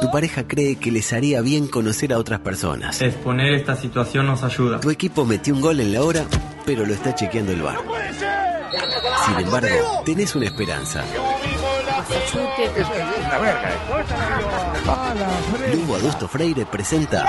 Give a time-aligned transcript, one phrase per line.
[0.00, 3.02] Tu pareja cree que les haría bien conocer a otras personas.
[3.02, 4.80] Exponer esta situación nos ayuda.
[4.80, 6.24] Tu equipo metió un gol en la hora,
[6.64, 7.76] pero lo está chequeando el bar.
[9.26, 11.04] Sin embargo, tenés una esperanza.
[15.72, 17.26] Lugo Adusto Freire presenta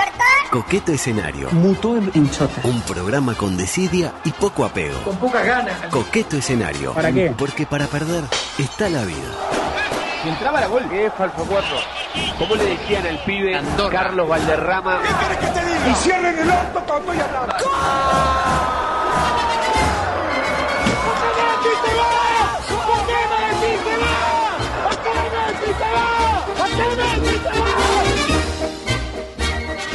[0.50, 1.50] Coqueto Escenario.
[1.50, 2.60] Mutó en, chota.
[2.64, 4.98] Un programa con desidia y poco apego.
[5.02, 5.74] Con pocas ganas.
[5.90, 6.94] Coqueto Escenario.
[6.94, 7.34] ¿Para qué?
[7.36, 8.24] Porque para perder
[8.58, 9.62] está la vida.
[10.22, 12.01] Si entraba la gol, que es falso 4.
[12.38, 15.00] ¿Cómo le decían al pibe Carlos Valderrama?
[15.90, 17.54] Y cierren el orto cuando estoy hablando.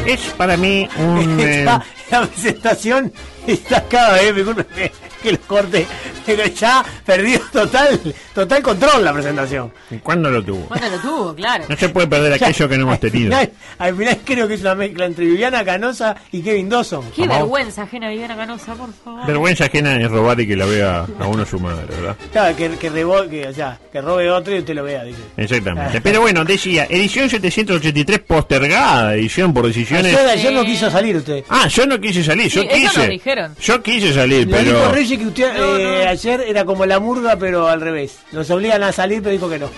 [0.06, 1.40] Es para mí un...
[1.40, 3.12] eh, Está- la presentación
[3.54, 4.92] está cada vez mejor que,
[5.24, 5.86] que lo corte,
[6.26, 8.00] pero ya perdió total,
[8.34, 9.72] total control la presentación.
[10.04, 10.66] ¿Cuándo lo tuvo?
[10.68, 11.66] Bueno, lo tuvo, claro.
[11.68, 13.36] No se puede perder aquello que no hemos tenido.
[13.36, 17.04] Al final, al final creo que es una mezcla entre Viviana Canosa y Kevin Dawson.
[17.16, 19.26] Qué vergüenza ajena Viviana Canosa, por favor.
[19.26, 22.16] Vergüenza ajena es robar y que la vea a uno su madre, ¿verdad?
[22.32, 25.20] Claro, que, que, rebo- que, o sea, que robe otro y usted lo vea, dice.
[25.38, 26.02] Exactamente.
[26.02, 30.16] Pero bueno, decía, edición 783 postergada, edición por decisiones...
[30.16, 31.44] Ayer, ayer no quiso salir usted.
[31.50, 33.08] Ah, yo no quise salir, yo Sí, eso quise.
[33.38, 33.56] Dijeron.
[33.60, 34.92] Yo quise salir, Le dijo pero...
[34.92, 38.20] Reyes que usted eh, ayer era como la murga, pero al revés.
[38.32, 39.70] Nos obligan a salir, pero dijo que no.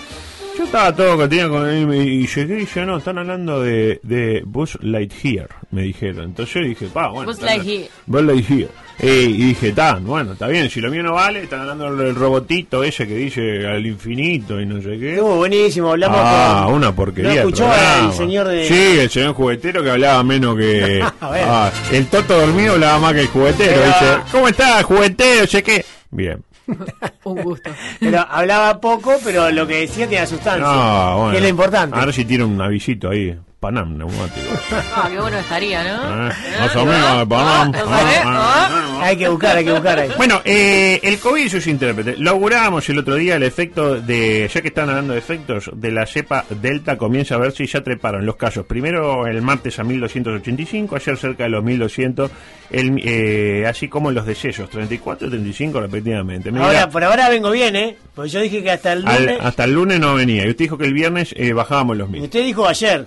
[0.56, 4.42] Yo estaba todo contento con él y llegué y yo no, están hablando de, de
[4.44, 6.24] Buzz Lightyear, me dijeron.
[6.26, 7.30] Entonces yo dije, pa, bueno.
[7.30, 7.88] Buzz Lightyear.
[8.06, 8.68] Buzz Lightyear.
[9.02, 12.14] Eh, y dije, está, bueno, está bien, si lo mío no vale, están hablando del
[12.14, 15.14] robotito ese que dice al infinito y no sé qué.
[15.14, 16.74] Estuvo buenísimo, hablamos Ah, con...
[16.74, 17.30] una porquería.
[17.30, 21.02] ¿No de escuchó al señor de- Sí, el señor juguetero que hablaba menos que.
[21.20, 21.44] A ver.
[21.48, 23.72] Ah, el toto dormido hablaba más que el juguetero.
[23.74, 25.46] Pero- Dice, ¿cómo está, juguetero?
[25.46, 25.84] Sé qué.
[26.10, 26.42] Bien.
[27.24, 27.70] Un gusto.
[27.98, 30.60] Pero hablaba poco, pero lo que decía tenía sustancia.
[30.66, 31.30] No, bueno.
[31.30, 31.96] Que es lo importante.
[31.98, 33.34] A ver si tiene un avisito ahí.
[33.60, 34.46] Panam neumático.
[34.96, 36.28] Ah, qué bueno estaría, ¿no?
[36.28, 37.72] Eh, más o menos, Panam.
[37.72, 39.06] ¿Lo Ah, ah, Ah.
[39.06, 40.10] Hay que buscar, hay que buscar ahí.
[40.16, 42.18] Bueno, eh, el COVID y sus intérpretes.
[42.18, 45.90] Lo augurábamos el otro día, el efecto de, ya que están hablando de efectos, de
[45.90, 48.66] la cepa Delta comienza a ver si ya treparon los casos.
[48.66, 52.30] Primero el martes a 1285, ayer cerca de los 1200,
[52.70, 56.50] el, eh, así como los decesos, 34 y 35 respectivamente.
[56.50, 57.96] Me dirá, Ahora, por ahora vengo bien, ¿eh?
[58.14, 59.38] Pues yo dije que hasta el al- lunes...
[59.42, 60.44] hasta el lunes no venía.
[60.46, 62.22] Y usted dijo que el viernes eh, bajábamos los mil.
[62.22, 63.06] Usted dijo ayer.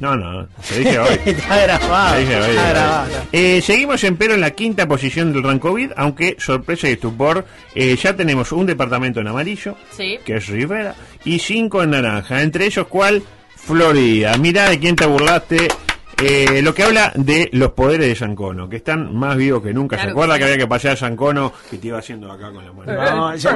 [0.00, 1.18] No, no, se dije hoy.
[1.26, 2.14] está grabado.
[2.14, 2.70] Se dije hoy, está hoy.
[2.70, 3.08] grabado.
[3.32, 7.44] Eh, seguimos empero en la quinta posición del Rancovid, aunque sorpresa y estupor,
[7.74, 10.18] eh, ya tenemos un departamento en amarillo, Sí.
[10.24, 10.94] que es Rivera,
[11.24, 13.22] y cinco en naranja, entre ellos cuál,
[13.56, 14.36] Florida.
[14.38, 15.68] Mirá de quién te burlaste.
[16.22, 19.96] Eh, lo que habla de los poderes de Yancono, que están más vivos que nunca.
[19.98, 22.72] ¿Se acuerda que había que pasar a Yancono que te iba haciendo acá con la
[22.74, 22.92] mano?
[22.92, 23.50] No, yo-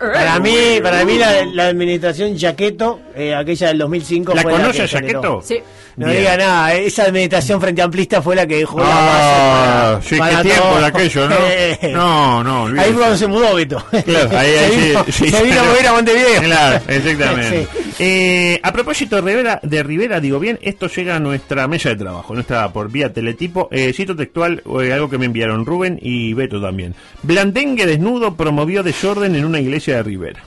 [0.00, 4.78] para mí, para mí la, la administración Yaqueto, eh, aquella del 2005 ¿La fue conoce
[4.78, 4.86] que a.
[4.86, 5.42] Yaqueto?
[5.44, 5.58] Sí.
[5.98, 6.18] No Bien.
[6.18, 10.16] diga nada, eh, esa administración frente amplista fue la que dejó la Ah, base sí,
[10.16, 11.36] para qué tiempo de aquello, ¿no?
[11.92, 13.84] No, no, Ahí fue cuando se mudó Beto.
[14.04, 15.70] Claro, ahí, se ahí vino, sí, se vino a claro.
[15.70, 16.42] mover a Montevideo.
[16.42, 17.66] Claro, exactamente.
[17.98, 18.04] Sí.
[18.04, 21.96] Eh, a propósito de Rivera, de Rivera, digo bien, esto llega a nuestra mesa de
[21.96, 23.68] trabajo, nuestra por vía teletipo.
[23.72, 26.94] Eh, cito textual, eh, algo que me enviaron Rubén y Beto también.
[27.24, 30.40] Blandengue desnudo promovió desorden en una iglesia de Rivera.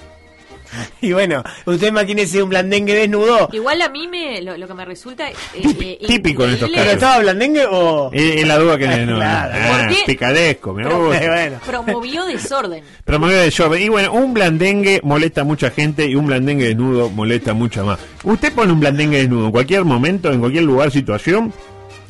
[1.01, 3.49] Y bueno, usted imagínese un blandengue desnudo.
[3.51, 6.75] Igual a mí me, lo, lo que me resulta eh, eh, típico en estos increíble-
[6.75, 6.93] ¿Pero casos.
[6.93, 8.09] estaba blandengue o...?
[8.13, 9.53] Eh, es la duda que no, Claro.
[9.55, 10.83] ah, picadesco, me.
[10.83, 11.59] Eh, bueno.
[11.65, 12.83] promovió desorden.
[13.03, 13.81] Promovió desorden.
[13.81, 17.99] Y bueno, un blandengue molesta a mucha gente y un blandengue desnudo molesta mucha más.
[18.23, 21.51] Usted pone un blandengue desnudo en cualquier momento, en cualquier lugar, situación,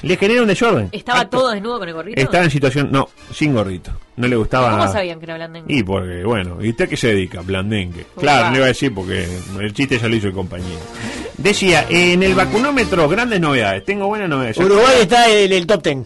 [0.01, 0.89] le genera un desorden.
[0.91, 1.37] Estaba Acto.
[1.37, 2.19] todo desnudo con el gorrito.
[2.21, 3.91] Estaba en situación, no, sin gorrito.
[4.21, 4.77] No le gustaba.
[4.77, 5.73] ¿Cómo sabían que era blandengue?
[5.73, 7.41] Y porque, bueno, ¿y usted a qué se dedica?
[7.41, 8.05] Blandengue.
[8.11, 8.21] Upa.
[8.21, 9.27] Claro, no le iba a decir porque
[9.59, 10.79] el chiste ya lo hizo el compañero.
[11.37, 13.83] Decía, en el vacunómetro, grandes novedades.
[13.83, 14.57] Tengo buenas novedades.
[14.57, 16.05] ¿Se Uruguay está en el top ten.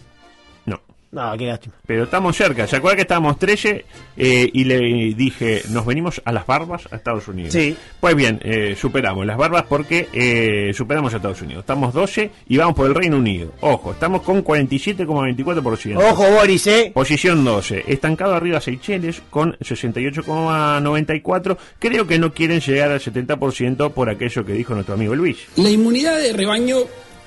[1.16, 1.34] No.
[1.38, 1.74] Qué lástima.
[1.86, 2.66] Pero estamos cerca.
[2.66, 3.86] ¿Se acuerda que estábamos 13
[4.18, 7.54] eh, y le dije, nos venimos a las barbas a Estados Unidos?
[7.54, 7.74] Sí.
[7.98, 11.62] Pues bien, eh, superamos las barbas porque eh, superamos a Estados Unidos.
[11.62, 13.54] Estamos 12 y vamos por el Reino Unido.
[13.62, 15.96] Ojo, estamos con 47,24%.
[15.96, 16.90] Ojo, Boris, ¿eh?
[16.92, 17.84] Posición 12.
[17.86, 21.56] Estancado arriba Seychelles con 68,94.
[21.78, 25.46] Creo que no quieren llegar al 70% por aquello que dijo nuestro amigo Luis.
[25.56, 26.76] La inmunidad de rebaño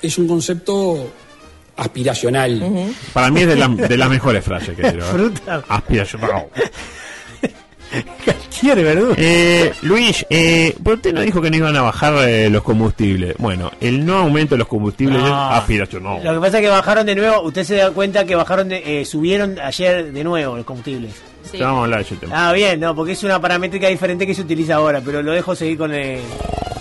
[0.00, 1.10] es un concepto
[1.80, 2.92] aspiracional.
[3.12, 5.04] Para mí es de, la- de las mejores frases que tiró.
[5.04, 5.08] ¿eh?
[5.12, 5.62] Fruta.
[5.68, 6.46] Aspiracional.
[8.60, 9.14] Quiere, verdura.
[9.18, 13.34] Eh, Luis, eh, ¿por usted no dijo que no iban a bajar eh, los combustibles?
[13.38, 15.26] Bueno, el no aumento de los combustibles No.
[15.26, 16.22] es aspiracional.
[16.22, 19.00] Lo que pasa es que bajaron de nuevo, usted se da cuenta que bajaron de,
[19.00, 21.14] eh, subieron ayer de nuevo los combustibles.
[21.50, 21.56] Sí.
[21.58, 22.48] Ya Vamos a hablar de ese tema.
[22.48, 25.56] Ah, bien, no, porque es una paramétrica diferente que se utiliza ahora, pero lo dejo
[25.56, 26.20] seguir con el...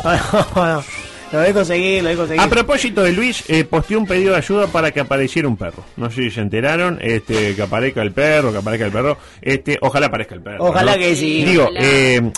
[1.31, 2.41] lo dejo seguir, lo dejo seguir.
[2.41, 5.83] A propósito de Luis, eh, posteó un pedido de ayuda para que apareciera un perro.
[5.97, 9.17] No sé si se enteraron, este, que aparezca el perro, que aparezca el perro.
[9.41, 10.65] Este, ojalá aparezca el perro.
[10.65, 10.99] Ojalá ¿no?
[10.99, 11.43] que sí.
[11.43, 11.79] Digo, Ojalá.
[11.81, 12.31] eh,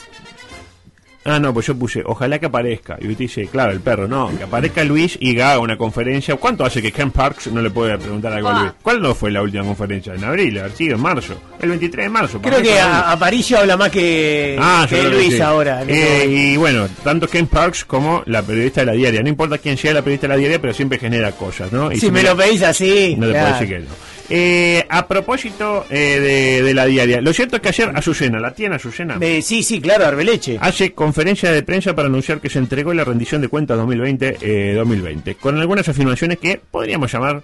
[1.23, 2.97] Ah, no, pues yo puse, ojalá que aparezca.
[2.99, 6.35] Y usted dice, claro, el perro, no, que aparezca Luis y haga una conferencia.
[6.37, 8.59] ¿Cuánto hace que Ken Parks no le puede preguntar algo a Ah.
[8.61, 8.71] Luis?
[8.81, 10.15] ¿Cuál no fue la última conferencia?
[10.15, 10.57] ¿En abril?
[10.59, 11.35] ¿Ha sido en marzo?
[11.61, 12.41] El 23 de marzo.
[12.41, 15.83] Creo que Aparicio habla más que, Ah, que que Luis ahora.
[15.87, 19.21] Eh, y bueno, tanto Ken Parks como la periodista de la diaria.
[19.21, 21.91] No importa quién sea la periodista de la diaria, pero siempre genera cosas, ¿no?
[21.91, 23.85] Y si me lo pedís así, No te puedo decir que no.
[24.33, 28.53] Eh, a propósito eh, de, de la diaria, lo cierto es que ayer Azucena, la
[28.53, 30.57] tiene Azucena, Eh, sí, sí, claro, Arbeleche.
[30.61, 35.59] hace conferencia de prensa para anunciar que se entregó la rendición de cuentas 2020-2020, con
[35.59, 37.41] algunas afirmaciones que podríamos llamar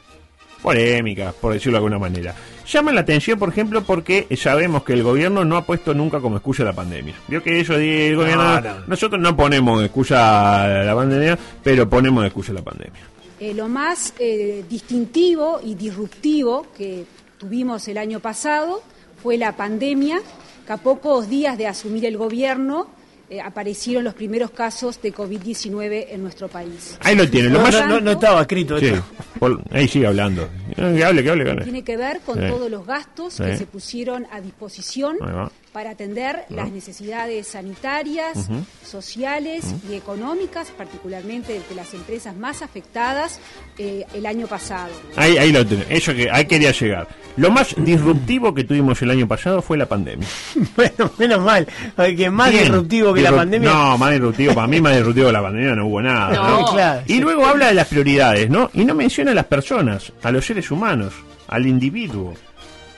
[0.62, 2.34] polémicas, por decirlo de alguna manera.
[2.72, 6.38] Llama la atención, por ejemplo, porque sabemos que el gobierno no ha puesto nunca como
[6.38, 7.16] excusa la pandemia.
[7.28, 8.76] Vio que eso dice el gobierno, No, no.
[8.88, 13.00] nosotros no ponemos excusa a la pandemia, pero ponemos excusa a la pandemia.
[13.40, 17.06] Eh, lo más eh, distintivo y disruptivo que
[17.38, 18.82] tuvimos el año pasado
[19.22, 20.20] fue la pandemia,
[20.66, 22.88] que a pocos días de asumir el gobierno
[23.30, 26.98] eh, aparecieron los primeros casos de COVID-19 en nuestro país.
[27.02, 27.74] Ahí lo tiene, lo No, más...
[27.74, 28.92] no, no, no estaba escrito Sí,
[29.38, 30.44] por- ahí sigue hablando.
[30.76, 31.64] Eh, Que hable, que hable, que hable.
[31.64, 32.48] Tiene que ver con Sí.
[32.48, 33.44] todos los gastos Sí.
[33.44, 35.52] que se pusieron a disposición Ahí va.
[35.78, 38.50] Para atender las necesidades sanitarias,
[38.84, 43.40] sociales y económicas, particularmente de las empresas más afectadas
[43.78, 44.90] eh, el año pasado.
[45.16, 45.86] Ahí, ahí lo tiene.
[45.88, 47.08] Eso que ahí quería llegar.
[47.36, 50.28] Lo más disruptivo que tuvimos el año pasado fue la pandemia.
[50.76, 51.68] Bueno, menos mal.
[51.96, 52.64] Que más Bien.
[52.64, 53.72] disruptivo que la pandemia.
[53.72, 54.56] No, más disruptivo.
[54.56, 56.34] Para mí más disruptivo que la pandemia no hubo nada.
[56.34, 56.60] No.
[56.62, 56.66] ¿no?
[56.74, 57.04] Claro.
[57.06, 58.72] Y luego habla de las prioridades, ¿no?
[58.74, 61.14] Y no menciona a las personas, a los seres humanos,
[61.48, 62.34] al individuo,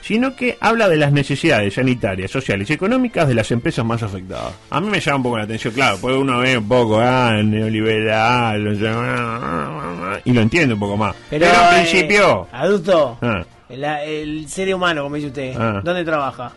[0.02, 4.52] sino que habla de las necesidades sanitarias, sociales y económicas de las empresas más afectadas.
[4.70, 7.32] A mí me llama un poco la atención, claro, porque uno ve un poco, ah,
[7.42, 11.14] neoliberal, no sé, ah, ah, ah, y lo entiende un poco más.
[11.28, 15.80] Pero, Pero, en eh, principio, adulto, ah, la- el ser humano, como dice usted, Ah.
[15.84, 16.52] ¿dónde trabaja?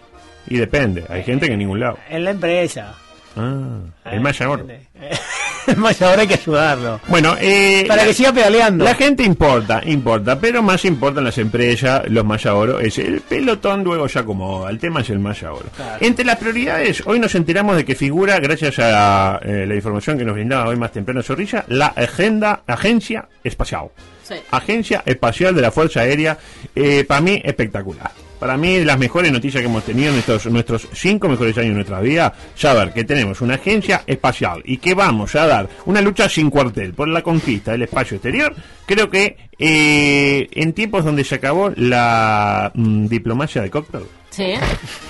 [0.47, 1.97] y depende, hay gente que en ningún lado.
[2.09, 2.93] En la empresa.
[3.37, 3.79] Ah,
[4.11, 4.63] el más ahora.
[5.77, 6.99] Más ahora hay que ayudarlo.
[7.07, 8.83] Bueno, eh, Para la- que siga pedaleando.
[8.85, 14.07] La gente importa, importa, pero más importan las empresas, los Mayahoro, es el pelotón luego
[14.07, 15.65] ya acomoda, el tema es el Mayahoro.
[15.99, 20.25] Entre las prioridades, hoy nos enteramos de que figura, gracias a eh, la información que
[20.25, 23.87] nos brindaba hoy más temprano Zorrilla, la agenda, Agencia Espacial.
[24.23, 24.35] Sí.
[24.51, 26.37] Agencia Espacial de la Fuerza Aérea,
[26.75, 28.11] eh, para mí espectacular.
[28.39, 31.75] Para mí, las mejores noticias que hemos tenido en estos nuestros cinco mejores años de
[31.75, 36.27] nuestra vida, saber que tenemos una agencia espacial y que vamos a dar una lucha
[36.27, 38.53] sin cuartel por la conquista del espacio exterior,
[38.85, 44.53] creo que eh, en tiempos donde se acabó la mm, diplomacia de cóctel, Sí.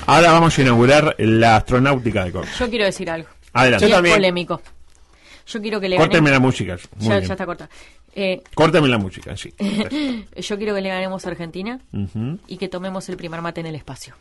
[0.05, 2.53] ahora vamos a inaugurar la astronáutica de cóctel.
[2.59, 3.29] Yo quiero decir algo.
[3.53, 3.85] Adelante.
[3.85, 4.15] Y es también.
[4.15, 4.61] polémico.
[5.47, 6.77] Yo quiero que le Córteme la música.
[6.97, 7.27] Muy Ya, bien.
[7.27, 7.69] ya está corta.
[8.15, 9.53] Eh, Córteme la música, sí.
[10.37, 11.79] yo quiero que le ganemos a Argentina
[12.47, 14.15] y que tomemos el primer mate en el espacio.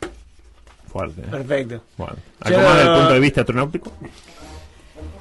[0.86, 1.22] Fuerte.
[1.22, 1.26] ¿eh?
[1.30, 1.82] Perfecto.
[1.96, 3.92] Bueno, Yo- ¿algo más desde el punto de vista astronáutico?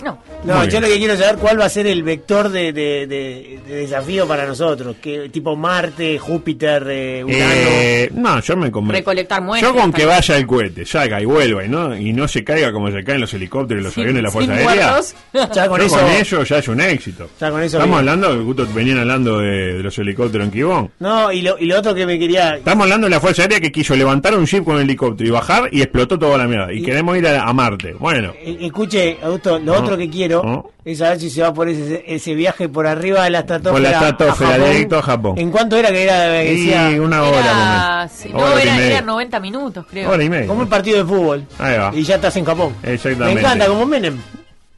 [0.03, 0.17] No.
[0.43, 0.81] No, Muy yo bien.
[0.81, 4.27] lo que quiero saber cuál va a ser el vector de, de- de- de desafío
[4.27, 4.95] para nosotros.
[4.99, 7.43] ¿Qué, tipo Marte, Júpiter, eh, Urano.
[7.53, 8.97] Eh, no, yo me convenzo.
[8.97, 9.71] Recolectar muestras.
[9.71, 12.71] Yo con que vaya el cohete, salga y vuelva y no, y no se caiga
[12.71, 14.99] como se caen los helicópteros y los Sin- aviones de la Fuerza Aérea.
[15.53, 17.29] ya con yo eso, con eso ya es un éxito.
[17.39, 18.09] Ya con eso Estamos bien.
[18.09, 20.91] hablando, justo venían hablando de, de los helicópteros en Quibón.
[20.97, 22.55] No, y lo, y lo otro que me quería.
[22.55, 25.31] Estamos hablando de la Fuerza Aérea que quiso levantar un ship con un helicóptero y
[25.31, 26.73] bajar y explotó toda la mierda.
[26.73, 27.93] Y, Y- queremos ir a, a Marte.
[27.99, 30.69] Bueno, Eh, Escuche, Augusto, lo Otro que quiero no.
[30.85, 33.73] es saber si se va por ese, ese viaje por arriba de la estratosfera.
[33.73, 35.37] Por la estratosfera, directo a Japón.
[35.37, 36.31] ¿En cuánto era que era?
[36.41, 37.39] Que y decía, una hora.
[37.39, 40.09] Era, sí, no, era, eran 90 minutos, creo.
[40.11, 40.47] Hora y media.
[40.47, 41.45] como un partido de fútbol.
[41.59, 41.91] Ahí va.
[41.93, 42.75] Y ya estás en Japón.
[42.83, 43.33] Exactamente.
[43.35, 44.17] Me encanta, como Menem.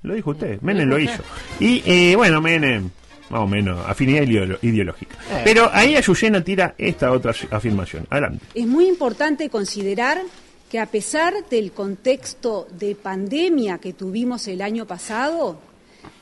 [0.03, 1.23] Lo dijo usted, Menem lo hizo.
[1.59, 2.89] Y eh, bueno, Menem,
[3.29, 5.15] más o menos, afinidad ideolo- ideológica.
[5.31, 5.41] Eh.
[5.45, 8.05] Pero ahí Azucena tira esta otra afirmación.
[8.09, 8.45] Adelante.
[8.53, 10.17] Es muy importante considerar
[10.73, 15.59] que a pesar del contexto de pandemia que tuvimos el año pasado,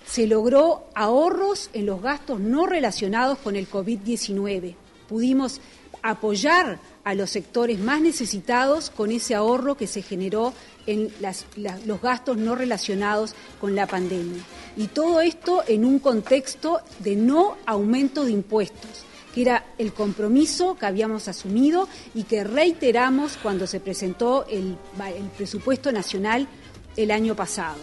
[0.05, 4.75] se logró ahorros en los gastos no relacionados con el COVID-19.
[5.07, 5.61] Pudimos
[6.01, 10.53] apoyar a los sectores más necesitados con ese ahorro que se generó
[10.85, 11.13] en
[11.85, 14.43] los gastos no relacionados con la pandemia.
[14.75, 20.75] Y todo esto en un contexto de no aumento de impuestos que era el compromiso
[20.75, 24.75] que habíamos asumido y que reiteramos cuando se presentó el,
[25.15, 26.47] el presupuesto nacional
[26.97, 27.77] el año pasado.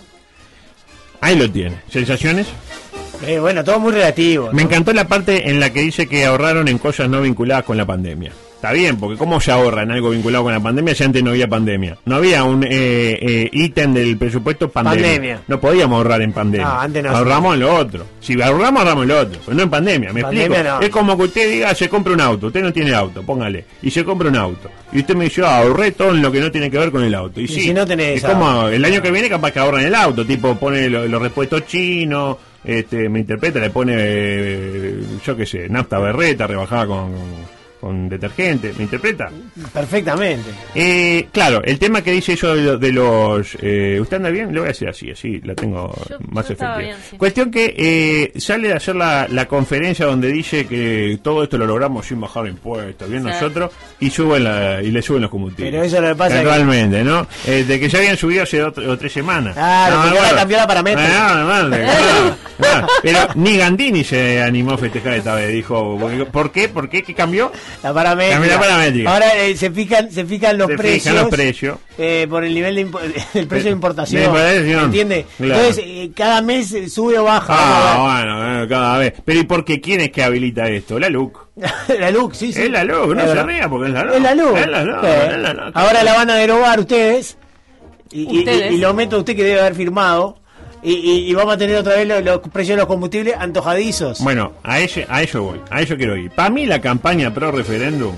[1.21, 1.81] Ahí lo tiene.
[1.90, 2.47] ¿Sensaciones?
[3.26, 4.50] Eh, bueno, todo muy relativo.
[4.52, 7.76] Me encantó la parte en la que dice que ahorraron en cosas no vinculadas con
[7.76, 8.33] la pandemia.
[8.58, 11.30] Está bien, porque ¿cómo se ahorra en algo vinculado con la pandemia si antes no
[11.30, 11.96] había pandemia?
[12.06, 15.06] No había un eh, eh, ítem del presupuesto pandemia.
[15.06, 15.40] Pandemia.
[15.46, 16.66] No podíamos ahorrar en pandemia.
[16.66, 17.10] No, antes no.
[17.16, 18.04] ahorramos en lo otro.
[18.18, 19.40] Si ahorramos, ahorramos en lo otro.
[19.44, 20.74] Pero no en pandemia, ¿me Pandemia explico?
[20.76, 20.80] no.
[20.80, 22.48] Es como que usted diga, se compra un auto.
[22.48, 23.64] Usted no tiene auto, póngale.
[23.80, 24.68] Y se compra un auto.
[24.92, 27.04] Y usted me dice, ah, ahorré todo en lo que no tiene que ver con
[27.04, 27.40] el auto.
[27.40, 29.94] Y, sí, si no tenés es como el año que viene capaz que ahorran el
[29.94, 30.26] auto.
[30.26, 32.38] Tipo, pone lo- los repuestos chinos.
[32.64, 37.22] Este, me interpreta, le pone, eh, yo qué sé, nafta berreta rebajada con, con
[37.82, 39.30] detergente, me interpreta.
[39.73, 40.50] Perfectamente.
[40.75, 43.56] Eh, claro, el tema que dice eso de, lo- de los...
[43.62, 44.52] Eh, ¿Usted anda bien?
[44.52, 46.78] Le voy a decir así, así la tengo Yo- más yo efectiva.
[46.78, 47.16] bien, sí.
[47.16, 51.66] Cuestión que eh, sale a hacer la, la conferencia donde dice que todo esto lo
[51.66, 53.28] logramos sin bajar impuestos, bien Sí.
[53.28, 53.70] nosotros,
[54.00, 55.73] y suben la, y le suben los combustibles.
[55.73, 57.26] Pero eso lo que pasa que- Actualmente, ¿no?
[57.47, 59.54] Eh, de que ya habían subido hace dos o tres semanas.
[59.56, 60.68] No, cambió la.
[60.99, 61.78] Ah, no, no,
[62.80, 62.87] no.
[63.02, 65.99] Pero ni Gandini se animó a festejar esta vez, dijo,
[66.32, 66.68] ¿por qué?
[66.68, 67.02] ¿Por qué?
[67.02, 67.52] ¿Qué cambió?
[67.82, 68.34] La paramétrica.
[68.38, 69.12] Cambió la paramétrica.
[69.12, 71.02] Ahora eh, se fijan, se fijan los Se precios.
[71.02, 71.78] fijan los precios.
[71.98, 72.84] eh, por el nivel de
[73.34, 74.20] del precio de importación.
[74.20, 74.84] De importación.
[74.84, 75.26] ¿Entiende?
[75.37, 75.54] Claro.
[75.60, 77.54] Entonces, eh, cada mes eh, sube o baja.
[77.56, 79.14] Ah, bueno, cada vez.
[79.25, 79.80] Pero ¿y por qué?
[79.80, 80.98] ¿Quién es que habilita esto?
[80.98, 81.46] La LUC.
[81.98, 82.62] la LUC, sí, sí.
[82.62, 84.14] Es la LUC, no se ría porque es la LUC.
[84.16, 84.56] Es la LUC.
[84.56, 85.06] Es la LUC, Sí.
[85.32, 85.76] es la LUC.
[85.76, 87.37] Ahora la van a derogar ustedes.
[88.10, 88.72] Y, Ustedes.
[88.72, 90.38] y- y lo meto usted que debe haber firmado.
[90.82, 94.20] Y, y- vamos a tener otra vez los, precios de los combustibles antojadizos.
[94.20, 96.30] Bueno, a, ese, a eso voy, a eso quiero ir.
[96.30, 98.14] Para mí la campaña pro referéndum,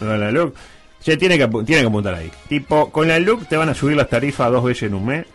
[0.00, 0.54] la LUC,
[1.00, 2.30] se tiene que, tiene que apuntar ahí.
[2.48, 5.26] Tipo, con la LUC te van a subir las tarifas dos veces en un mes.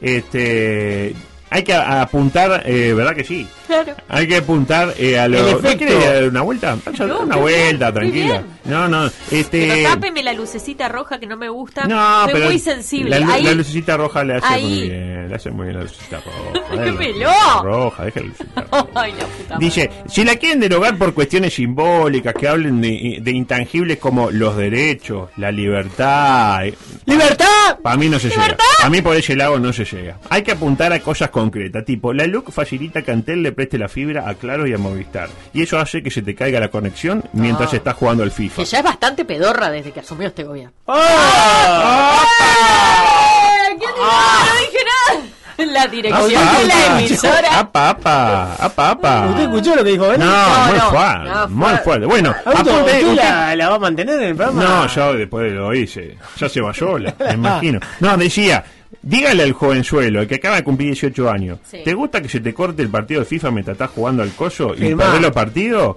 [0.00, 1.14] Este,
[1.50, 3.46] hay que apuntar, eh, ¿verdad que sí?
[3.70, 3.94] Claro.
[4.08, 5.38] Hay que apuntar eh, a lo...
[5.38, 6.76] El ¿No quiere dar una vuelta?
[6.84, 8.42] Vaya No, una vuelta, bien, tranquila.
[8.64, 9.68] No, no, este...
[9.68, 11.84] Pero tápeme la lucecita roja que no me gusta.
[11.86, 13.20] No, Soy pero muy sensible.
[13.20, 14.62] La, Ahí- la lucecita roja le hace ahí.
[14.64, 16.60] muy bien, le hace muy bien la lucecita roja.
[16.82, 17.18] Déjemelo.
[17.30, 18.86] La lucecita roja, deja la lucecita roja.
[19.00, 19.64] Ay, la puta madre.
[19.64, 24.56] Dice, si la quieren derogar por cuestiones simbólicas que hablen de, de intangibles como los
[24.56, 26.62] derechos, la libertad,
[27.06, 27.78] ¡Libertad!
[27.82, 28.56] para mí no se llega.
[28.82, 30.18] A mí por ese lado no se llega.
[30.28, 33.88] Hay que apuntar a cosas concretas, tipo, la LUC facilita que Antel le preste la
[33.90, 35.28] fibra a Claro y a Movistar.
[35.52, 37.76] Y eso hace que se te caiga la conexión mientras Ah.
[37.76, 38.56] estás jugando al FIFA.
[38.56, 40.72] Que ya es bastante pedorra desde que asumió este gobierno.
[40.86, 42.22] ¡Ah!
[42.40, 43.66] ¡Eh!
[43.68, 43.92] ¿Quién dijo?
[43.98, 45.72] No dije nada.
[45.74, 47.58] La dirección de la emisora.
[47.58, 49.26] Apa, apa, apa, apa.
[49.28, 50.06] ¿Usted escuchó lo que dijo?
[50.16, 52.06] No, No, muy no, fuerte, no, muy fue- fuerte.
[52.06, 54.64] Bueno, Augusto, apunte, ¿usted usted- la, la va a mantener en el programa?
[54.64, 56.16] No, yo después lo hice.
[56.38, 57.78] Ya se va sola, me imagino.
[58.00, 58.64] No, decía,
[59.02, 61.78] dígale al jovenzuelo, el que acaba de cumplir 18 años, Sí.
[61.84, 64.74] ¿te gusta que se te corte el partido de FIFA mientras estás jugando al coso
[64.76, 65.96] y perdés los partidos?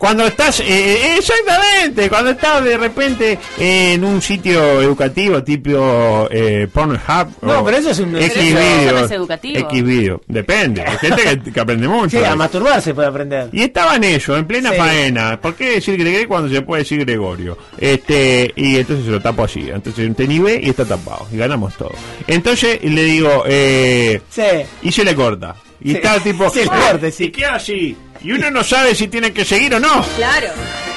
[0.00, 6.26] Cu- Cuando estás, eh, eh, exactamente, cuando estás de repente en un sitio educativo tipo
[6.30, 9.58] eh, Pornhub No, o pero eso es un- X video, es educativo.
[9.60, 12.18] X video, depende, hay gente que, que aprende mucho.
[12.18, 13.50] Sí, a masturbarse puede aprender.
[13.52, 14.78] Y estaba en eso, en plena Sí.
[14.78, 15.40] faena.
[15.40, 17.56] ¿Por qué decir Gregorio cuando se puede decir Gregorio?
[17.78, 19.68] Este, y entonces se lo tapo así.
[19.72, 21.26] Entonces te ve y está tapado.
[21.32, 21.92] Y ganamos todo.
[22.26, 24.42] Entonces le digo, eh, Sí.
[24.82, 25.54] y se le corta.
[25.82, 27.24] Y está tipo, Se le "Ah, corta, sí.
[27.24, 27.96] ¿y qué así?
[28.22, 30.04] Y uno no sabe si tiene que seguir o no.
[30.16, 30.48] Claro.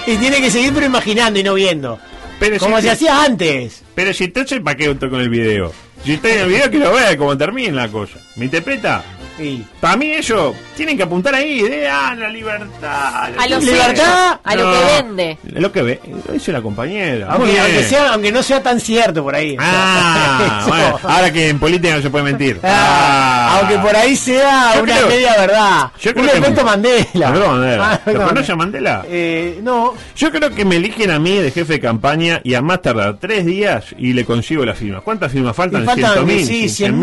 [0.05, 1.97] Y tiene que seguir pero imaginando y no viendo.
[2.39, 3.83] Pero Como si, se hacía antes.
[3.95, 5.71] pero si entonces, ¿para qué estoy con el video?
[6.03, 8.17] Si estoy en el video, que lo vea cómo termina la cosa.
[8.35, 9.03] ¿Me interpreta?
[9.37, 9.65] Sí.
[9.79, 13.31] Para mí ellos tienen que apuntar ahí, de ah, la libertad.
[13.37, 15.37] A lo libertad, a lo que vende.
[15.43, 17.27] Lo que ve, lo dice la compañera.
[17.31, 19.55] Aunque, sea, aunque, no sea tan cierto por ahí.
[19.59, 22.59] Ah, ahora que en política no se puede mentir.
[22.63, 23.59] Ah, ah.
[23.59, 25.91] Aunque por ahí sea una media verdad.
[25.99, 27.33] Yo creo que, Mandela.
[27.33, 29.93] Perdón, ¿Te eh, no.
[30.15, 33.17] Yo creo que me eligen a mí de jefe de campaña y a más tardar
[33.19, 35.01] tres días y le consigo la firma.
[35.01, 35.83] ¿Cuántas firmas faltan?
[35.83, 36.45] Y faltan, 100, mil.
[36.45, 36.99] Sí, 100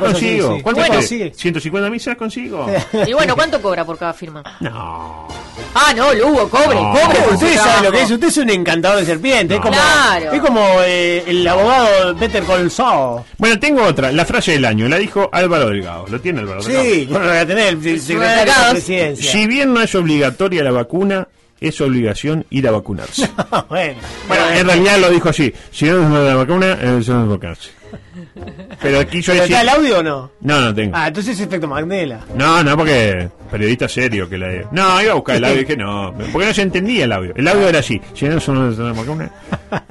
[0.00, 0.58] consigo?
[0.62, 1.00] Bueno,
[1.70, 2.66] 50 millas consigo.
[3.06, 4.42] Y bueno, ¿cuánto cobra por cada firma?
[4.60, 5.28] No.
[5.74, 6.92] Ah, no, Lugo, cobre, no.
[6.92, 7.18] cobre.
[7.32, 9.56] Usted sabe lo que es, usted es un encantador de serpientes.
[9.56, 10.32] Es como, claro.
[10.32, 13.24] es como eh, el abogado Peter Colzao.
[13.38, 16.06] Bueno, tengo otra, la frase del año, la dijo Álvaro Delgado.
[16.08, 16.84] ¿Lo tiene Álvaro Delgado?
[16.84, 19.14] Sí, bueno, la tiene el secretario.
[19.16, 21.28] Si bien no es obligatoria la vacuna,
[21.60, 23.28] es obligación ir a vacunarse.
[23.68, 27.79] Bueno, bueno, en realidad lo dijo así: si no es una vacuna, eh, es vacunarse.
[28.80, 29.56] Pero quiso ¿Pero decir.
[29.56, 30.30] está el audio o no?
[30.40, 30.96] No, no tengo.
[30.96, 32.20] Ah, entonces es efecto Magnela.
[32.34, 35.76] No, no, porque periodista serio que la No, iba a buscar el audio y dije
[35.76, 37.32] no, porque no se entendía el audio.
[37.36, 38.00] El audio era así.
[38.14, 39.30] Si no, son- una-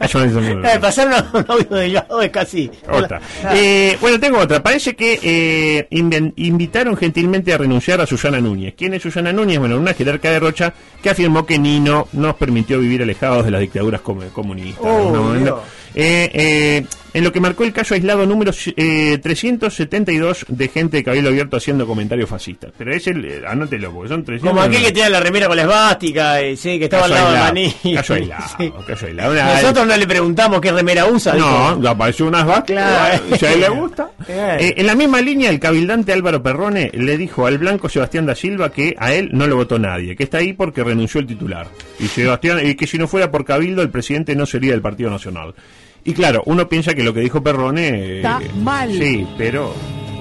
[0.01, 2.69] es- Eh, pasaron un audio del lado de casi.
[2.91, 3.21] Otra.
[3.53, 4.61] Eh, bueno, tengo otra.
[4.61, 8.73] Parece que eh, invitaron gentilmente a renunciar a Susana Núñez.
[8.77, 9.59] ¿Quién es Susana Núñez?
[9.59, 13.61] Bueno, una jerarca de Rocha que afirmó que Nino nos permitió vivir alejados de las
[13.61, 14.83] dictaduras com- comunistas.
[14.85, 15.61] Oh, No.
[15.95, 21.03] Eh, eh, en lo que marcó el caso aislado número eh, 372 de gente de
[21.03, 22.71] Cabildo Abierto haciendo comentarios fascistas.
[22.77, 24.49] Pero es el, eh, anótelo, porque son 300.
[24.49, 27.21] Como aquel que tenía la remera con la esvástica, y, sí, que estaba Caso al
[27.21, 27.95] lado de Maní.
[27.95, 28.73] Caso aislado, Sí.
[28.87, 29.31] caso aislado.
[29.33, 31.33] Una- Nosotros no le preguntamos qué remera usa.
[31.33, 32.65] No, le apareció unas vacas.
[32.65, 33.23] Claro.
[33.39, 34.09] Si a él le gusta.
[34.27, 38.35] Eh, en la misma línea, el cabildante Álvaro Perrone le dijo al blanco Sebastián da
[38.35, 41.67] Silva que a él no lo votó nadie, que está ahí porque renunció el titular.
[41.99, 45.09] Y, Sebastián, y que si no fuera por cabildo, el presidente no sería del Partido
[45.09, 45.53] Nacional.
[46.03, 47.87] Y claro, uno piensa que lo que dijo Perrone.
[47.89, 48.91] eh, Está mal.
[48.91, 49.73] Sí, pero.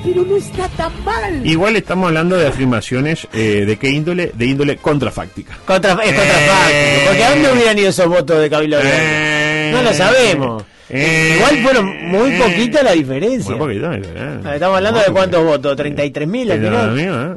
[0.05, 1.45] Pero no está tan mal.
[1.45, 5.59] Igual estamos hablando de afirmaciones eh, de qué índole, de índole contrafáctica.
[5.67, 6.15] Contra, es Eh.
[6.15, 7.07] contrafáctico.
[7.09, 8.79] Porque ¿a dónde hubieran ido esos votos de Cabildo?
[8.83, 9.71] Eh.
[9.73, 10.63] No lo sabemos.
[10.91, 11.35] Eh.
[11.37, 12.39] Igual fueron muy Eh.
[12.43, 13.51] poquita la diferencia.
[13.57, 14.03] Muy poquito, eh.
[14.45, 16.99] Ah, Estamos hablando de cuántos votos, 33.000 al final.
[16.99, 17.37] eh.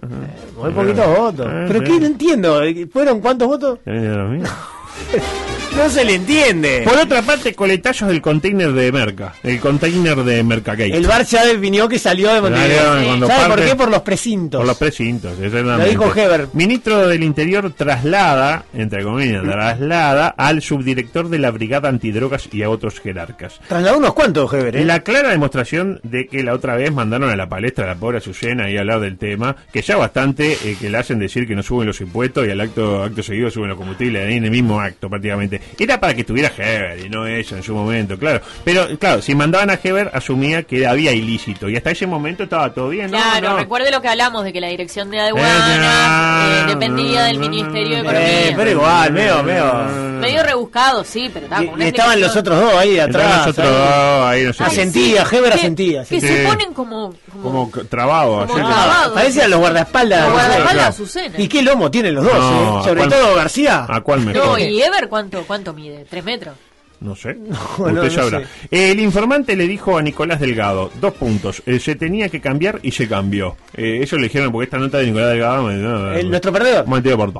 [0.58, 1.48] Muy poquitos votos.
[1.52, 2.00] Eh, ¿Pero qué?
[2.00, 2.62] No entiendo.
[2.94, 3.80] ¿Fueron cuántos votos?
[5.76, 6.82] No se le entiende.
[6.84, 10.96] Por otra parte, coletazos del container de Merca, el container de Mercagate.
[10.96, 13.28] El bar ya definió que salió de Montevideo.
[13.28, 13.76] ¿Sabe por qué?
[13.76, 14.60] Por los precintos.
[14.60, 15.84] Por los precintos, exactamente.
[15.84, 16.50] Lo dijo Heber.
[16.54, 22.70] Ministro del Interior traslada, entre comillas, traslada al subdirector de la Brigada Antidrogas y a
[22.70, 23.60] otros jerarcas.
[23.68, 24.86] Trasladó unos cuantos, Heber, ¿eh?
[24.86, 28.18] La clara demostración de que la otra vez mandaron a la palestra a la pobre
[28.18, 31.56] Azucena y a hablar del tema, que ya bastante eh, que le hacen decir que
[31.56, 34.52] no suben los impuestos y al acto acto seguido suben los combustibles ahí en el
[34.52, 35.61] mismo acto prácticamente.
[35.80, 38.42] Era para que estuviera Heber y no ella en su momento, claro.
[38.64, 42.74] Pero claro, si mandaban a Heber asumía que había ilícito y hasta ese momento estaba
[42.74, 43.18] todo bien, ¿no?
[43.18, 43.58] Claro, no.
[43.58, 47.40] recuerde lo que hablamos de que la dirección de Eh, aduana eh, no, dependía del
[47.40, 48.48] no, Ministerio de no, Economía.
[48.50, 49.74] Eh, pero igual, medio, medio.
[50.22, 53.48] Medio rebuscado, sí, pero está Y, con una estaban los otros dos ahí Estaban atrás.
[53.48, 53.74] los otros ahí.
[53.74, 54.64] dos ahí, no sé.
[54.64, 56.28] Asentía, sí, Heber que- asentía, Que sí.
[56.28, 57.14] se ponen como...
[57.32, 58.46] como, trabado.
[58.48, 59.14] Como trabado.
[59.14, 60.24] Parecían los guardaespaldas.
[60.24, 60.88] Los guardaespaldas.
[60.90, 61.40] Azucena.
[61.40, 62.84] Y qué lomo tienen los dos, No, ¿eh?
[62.84, 63.86] Sobre ¿a cuál- todo García.
[63.90, 64.46] ¿A cuál mejor?
[64.46, 66.06] No, y Ever, ¿cuánto, cuánto mide?
[66.10, 66.56] ¿Tres metros?
[67.02, 67.34] No sé.
[67.36, 68.40] no, Usted no sabrá.
[68.42, 68.46] sé.
[68.92, 72.92] El informante le dijo a Nicolás Delgado, dos puntos, eh, se tenía que cambiar y
[72.92, 73.58] se cambió.
[73.76, 75.72] Eh, eso le dijeron porque esta nota de Nicolás Delgado...
[75.72, 76.86] El- no, nuestro perdedor.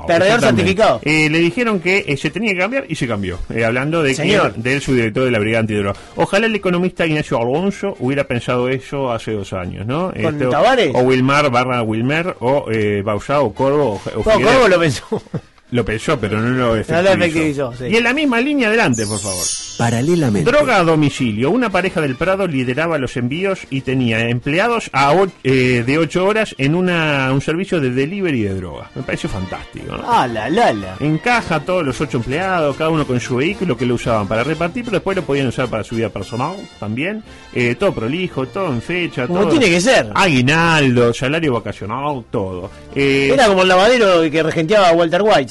[0.06, 1.00] Perdedor certificado.
[1.04, 3.38] Eh, le dijeron que eh, se tenía que cambiar y se cambió.
[3.54, 4.52] Eh, hablando de Señor.
[4.54, 5.98] que de él, su director de la Brigada Antidroga.
[6.16, 10.08] Ojalá el economista Ignacio Alonso hubiera pensado eso hace dos años, ¿no?
[10.12, 10.90] ¿Con Este, o- Tavares?
[10.94, 14.22] O Wilmar barra Wilmer, o eh, Bausá, o Corvo, o.
[14.22, 15.22] Corvo lo pensó.
[15.72, 17.12] Lo pensó, pero no lo efectivizó.
[17.14, 17.84] efectivizó, sí.
[17.90, 19.42] Y en la misma línea adelante, por favor.
[19.78, 20.48] Paralelamente.
[20.50, 21.50] Droga a domicilio.
[21.50, 26.26] Una pareja del Prado lideraba los envíos y tenía empleados a o- eh, de 8
[26.26, 28.90] horas en una, un servicio de delivery de droga.
[28.94, 29.96] Me parece fantástico.
[29.96, 30.04] ¿no?
[30.06, 30.96] Ah, la, la, la.
[31.00, 34.44] Encaja a todos los ocho empleados, cada uno con su vehículo que lo usaban para
[34.44, 37.24] repartir, pero después lo podían usar para su vida personal también.
[37.54, 39.26] Eh, todo prolijo, todo en fecha.
[39.26, 39.50] Como todo.
[39.50, 40.10] tiene que ser.
[40.14, 42.70] Aguinaldo, salario vacacional, todo.
[42.94, 45.46] Eh, Era como el lavadero que regenteaba a Walter White,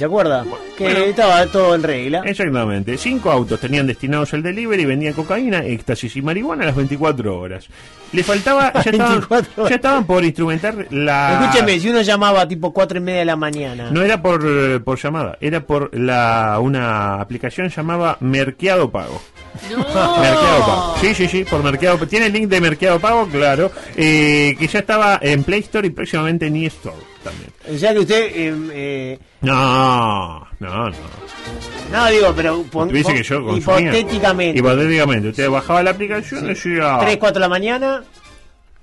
[0.77, 0.99] Que Bueno.
[0.99, 2.21] estaba todo en regla.
[2.25, 2.97] Exactamente.
[2.97, 7.67] Cinco autos tenían destinados al delivery, vendían cocaína, éxtasis y marihuana a las 24 horas.
[8.11, 9.69] Le faltaba, ya estaban, 24 horas.
[9.69, 11.39] ya estaban por instrumentar la...
[11.45, 13.89] Escúcheme, si uno llamaba tipo cuatro y media de la mañana.
[13.91, 19.21] No era por, eh, por llamada, era por la una aplicación llamaba Merqueado Pago.
[19.71, 19.77] No.
[19.77, 20.95] Mercado Pago.
[21.01, 22.07] Sí, sí, sí, por Mercado Pago.
[22.07, 25.91] Tiene el link de Mercado Pago, claro, eh, que ya estaba en Play Store y
[25.91, 27.49] próximamente en eStore también.
[27.73, 28.25] O sea que usted.
[28.33, 30.95] eh, eh, No, no, no.
[31.91, 32.63] no, digo, pero.
[32.63, 33.91] pon- pon- que yo consumía.
[33.91, 34.59] Hipotéticamente.
[34.59, 35.29] Hipotéticamente.
[35.29, 36.97] Usted bajaba la aplicación y decía...
[37.01, 38.03] 3, 4 de la mañana.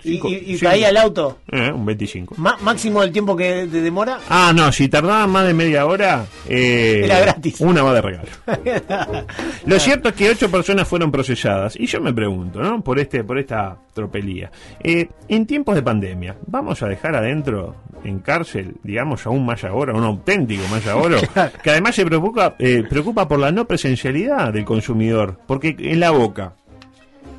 [0.05, 1.39] Y, Cinco- y- caía el auto.
[1.51, 2.35] Eh, un 25.
[2.39, 4.19] Ma- máximo el tiempo que de demora.
[4.29, 7.61] Ah, no, si tardaba más de media hora, eh, Era gratis.
[7.61, 8.29] Una va de regalo.
[9.67, 11.75] Lo cierto es que ocho personas fueron procesadas.
[11.79, 12.81] Y yo me pregunto, ¿no?
[12.83, 14.51] Por este, por esta tropelía.
[14.83, 19.93] Eh, en tiempos de pandemia, ¿vamos a dejar adentro, en cárcel, digamos, aún más ahora,
[19.95, 21.19] un auténtico más ahora,
[21.63, 25.41] que además se preocupa, eh, preocupa por la no presencialidad del consumidor?
[25.47, 26.55] Porque en la boca.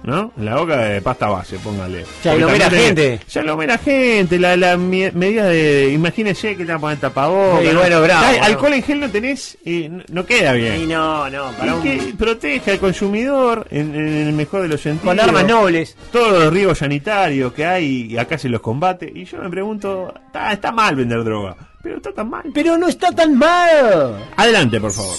[0.02, 0.32] ¿No?
[0.38, 2.06] En la boca de pasta base, póngale.
[2.24, 3.20] Aglomera Porque también gente.
[3.28, 5.92] Se aglomera gente, la, la medida de.
[5.94, 7.76] Imagínese que te va a poner tapabocas.
[7.76, 8.44] Bueno, bravo, Ya.
[8.46, 10.82] Alcohol en gel no tenés, eh, no, queda bien.
[10.84, 14.70] Y no, no, para Y un- que protege al consumidor en, en el mejor de
[14.70, 15.16] los sentidos.
[15.16, 15.98] Con armas nobles.
[16.12, 19.12] Todos los riesgos sanitarios que hay y acá se los combate.
[19.14, 22.44] Y yo me pregunto, está, está mal vender droga, pero está tan mal.
[22.54, 24.28] Pero no está tan mal.
[24.36, 25.16] Adelante, por favor.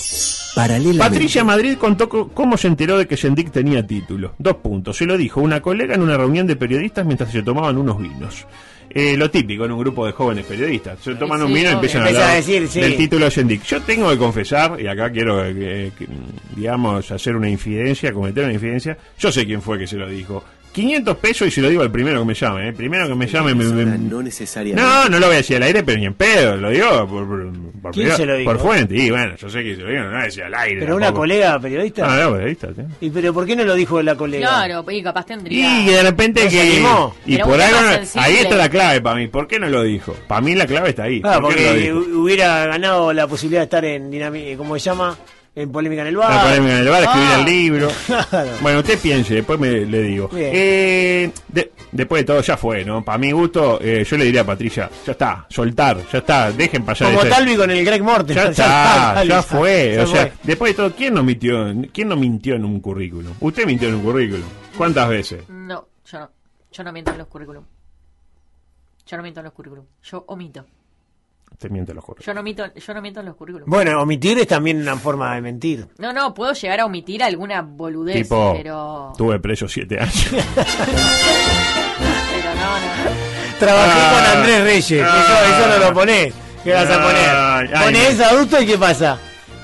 [0.54, 0.98] Paralelamente.
[0.98, 4.34] Patricia Madrid contó co- cómo se enteró de que Sendik tenía título.
[4.38, 4.96] Dos puntos.
[4.96, 8.46] Se lo dijo una colega en una reunión de periodistas mientras se tomaban unos vinos.
[8.92, 10.98] Eh, lo típico en un grupo de jóvenes periodistas.
[11.00, 12.80] Se toman Sí, un vino y empiezan a hablar a decir, sí.
[12.80, 13.62] del título de Sendik.
[13.62, 16.08] Yo tengo que confesar, y acá quiero, eh, que,
[16.56, 18.98] digamos, hacer una infidencia, cometer una infidencia.
[19.16, 20.42] Yo sé quién fue que se lo dijo.
[20.72, 22.68] 500 pesos y se lo digo al primero que me llame.
[22.68, 22.72] ¿eh?
[22.72, 23.54] Primero que me llame.
[23.54, 23.64] me-
[23.98, 24.80] no necesariamente.
[24.88, 27.26] no, no lo voy a decir al aire, pero ni en pedo, lo digo por,
[27.26, 27.52] por,
[27.82, 28.50] por, ¿Quién privado- se lo dijo?
[28.52, 28.94] por fuente.
[28.96, 30.80] Y bueno, yo sé que se lo digo, no lo voy a decir al aire.
[30.80, 32.06] Pero una colega periodista.
[32.06, 32.82] Ah, no, periodista, sí.
[33.00, 34.46] ¿Y pero por qué no lo dijo la colega?
[34.48, 35.80] Claro, y capaz tendría.
[35.80, 36.62] Y de repente No se que.
[36.72, 37.14] animó.
[37.26, 37.80] Y por algo.
[37.80, 38.20] no-.
[38.22, 39.26] Ahí está la clave para mí.
[39.28, 40.14] ¿Por qué no lo dijo?
[40.28, 41.20] Para mí la clave está ahí.
[41.24, 44.78] Ah, ¿Por qué no lo porque hubiera ganado la posibilidad de estar en dinami ¿cómo
[44.78, 45.16] se llama?
[45.54, 46.30] En polémica en el bar.
[46.32, 47.38] La polémica en el bar, escribir Ah.
[47.40, 47.88] el libro.
[48.30, 48.50] Claro.
[48.62, 50.30] Bueno, usted piense, después me, le digo.
[50.34, 53.04] Eh, de- después de todo, ya fue, ¿no?
[53.04, 56.84] Para mi gusto, eh, yo le diría a Patricia, ya está, soltar, ya está, dejen
[56.84, 58.36] pasar Como Talvi con el Greg Morten.
[58.36, 59.94] Ya está, ya fue.
[59.96, 60.32] ya O sea, fue.
[60.44, 63.32] después de todo, ¿quién no mintió, quién no mintió en un currículum?
[63.40, 64.44] Usted mintió en un currículum.
[64.76, 65.42] ¿Cuántas veces?
[65.48, 66.30] No, yo no.
[66.72, 67.64] Yo no miento en los currículum.
[69.06, 69.84] Yo no miento en los currículum.
[70.04, 70.64] Yo omito.
[71.52, 72.26] Usted miente en los currículums.
[72.26, 73.68] Yo no miento, yo no miento en los currículum.
[73.68, 75.86] Bueno, omitir es también una forma de mentir.
[75.98, 79.12] No, no, puedo llegar a omitir alguna boludez, Tipo, pero.
[79.18, 80.28] tuve preso siete años.
[82.32, 83.58] Pero no, no.
[83.58, 84.12] Trabajé Ah.
[84.14, 85.04] con Andrés Reyes.
[85.06, 85.20] Ah.
[85.20, 86.32] eso, eso no lo ponés.
[86.64, 87.74] ¿Qué vas a Ay, poner?
[87.76, 89.18] ay, Ponés me- adulto y ¿qué pasa?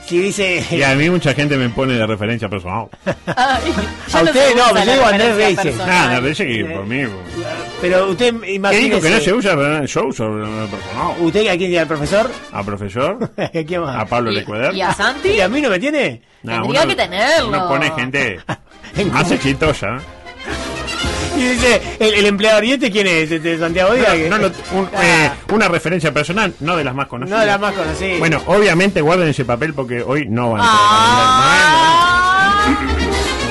[0.07, 0.64] Si dice.
[0.71, 2.87] y a mí mucha gente me pone de referencia personal.
[3.27, 3.73] Ay,
[4.12, 5.77] A usted no, pero yo digo Andrés Reyes.
[5.79, 7.03] Nada, me parece que por mí.
[7.81, 8.88] Pero usted ¿Qué imagínese.
[8.88, 10.25] dijo que no se usa yo uso
[10.71, 11.14] personal?
[11.19, 12.31] ¿Usted a quién tiene al profesor?
[12.53, 13.31] ¿A profesor?
[13.37, 13.97] ¿A quién más?
[14.01, 14.75] ¿A Pablo ¿Y, Lecueder?
[14.75, 15.31] y a Santi?
[15.31, 16.23] ¿Y a mí no me tiene?
[16.45, 17.49] Nah, Tendría uno- que tenerlo.
[17.49, 18.38] Uno pone gente
[18.97, 19.99] En más exitosa.
[21.37, 23.29] Y dice, ¿el, el empleador y este quién es?
[23.31, 24.16] ¿De, de Santiago Díaz?
[24.31, 27.37] No, no, un- Ah, eh, una referencia personal, no de las más conocidas.
[27.38, 28.18] no de la más conocida.
[28.18, 32.66] Bueno, obviamente guarden ese papel porque hoy no van a Ah.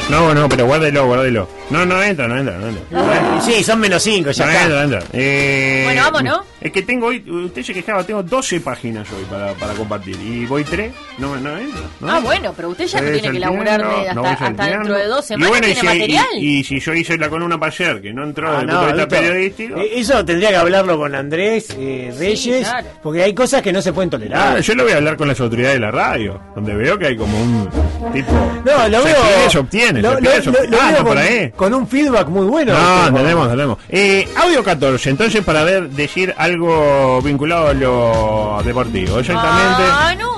[0.10, 1.48] No, no, pero guárdelo, guárdelo.
[1.69, 3.41] No, no entra, no entra, no entra.
[3.41, 4.63] Sí, son menos cinco, ya No está.
[4.65, 5.04] entra, entra.
[5.13, 6.43] Eh, Bueno, vamos, ¿no?
[6.62, 10.15] Es que tengo hoy, usted se quejaba, tengo 12 páginas hoy para, para compartir.
[10.19, 11.82] Y voy 3, no, no entra.
[12.01, 12.10] ¿no?
[12.12, 13.84] Ah, bueno, pero usted ya no tiene que laburar
[14.15, 15.49] no hasta, dentro de dos Y semanas.
[15.49, 16.25] bueno, y ¿Tiene si, material?
[16.38, 18.67] y, y si yo hice la columna para ayer, que no entró Ah, desde el
[18.67, 19.19] no, punto de vista Víctor.
[19.19, 19.80] periodístico.
[19.80, 22.88] Eh, Eso tendría que hablarlo con Andrés eh, Reyes, claro.
[23.04, 24.60] porque hay cosas que no se pueden Ah, tolerar.
[24.62, 27.17] yo lo voy a hablar con las autoridades de la radio, donde veo que hay
[27.17, 27.69] como un
[28.13, 28.32] tipo.
[28.65, 29.49] No, lo veo.
[29.49, 30.01] se obtiene.
[30.01, 30.67] lo- se pide, lo- se lo- obtiene.
[30.78, 31.51] lo Ah, veo no, por ahí.
[31.56, 32.74] Con un feedback muy bueno.
[32.74, 33.78] No, Este, entendemos, entendemos.
[33.89, 39.20] Eh, audio 14, entonces para ver, decir algo vinculado a lo deportivo.
[39.20, 39.84] Exactamente.
[39.88, 40.35] Ah, no.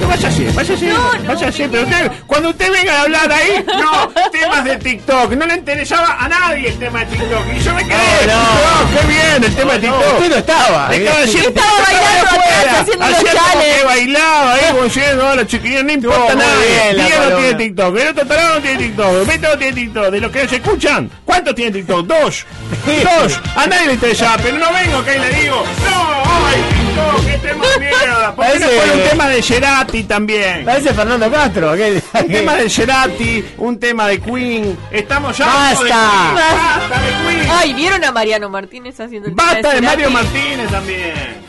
[0.00, 3.64] No, váyase, váyase, No, no, váyase, que pero usted, cuando usted venga a hablar ahí,
[3.66, 7.44] no, temas de TikTok, no le interesaba a nadie el tema de TikTok.
[7.56, 9.00] Y yo me quedé, No, no.
[9.00, 10.14] qué bien el tema de No, TikTok.
[10.14, 10.94] usted no estaba.
[10.94, 10.98] eh.
[11.04, 15.92] Estaba diciendo, Estaba bailando atrás, haciendo los que bailaba ahí, como diciendo, hola chiquillos, no
[15.92, 16.52] importa nada.
[16.92, 20.06] la Miguel no tiene TikTok, el otro tarado no tiene TikTok, Beto no tiene TikTok.
[20.10, 22.06] De los que se escuchan, ¿cuántos tienen TikTok?
[22.06, 22.46] Dos.
[23.04, 23.40] Dos.
[23.56, 26.64] A nadie le interesa, pero no vengo que ahí le digo, no, ay,
[26.98, 28.34] TikTok, qué tema de mierda.
[28.34, 30.64] ¿Por qué no Parece- pone un tema de Gerati también?
[30.64, 31.70] Parece Fernando Castro.
[31.72, 34.78] aquel- Un tema de Gerati, un tema de Queen.
[34.90, 35.46] Estamos ya.
[35.46, 35.84] ¡Basta!
[35.84, 37.50] de Queen, ¡Basta de Queen!
[37.50, 39.86] Ay, ¿vieron a Mariano Martínez haciendo el tema ¡Basta de Cerati?
[39.86, 41.48] Mario Martínez también!